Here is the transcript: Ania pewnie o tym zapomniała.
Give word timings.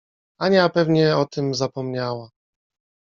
Ania 0.39 0.69
pewnie 0.69 1.17
o 1.17 1.25
tym 1.25 1.55
zapomniała. 1.55 2.29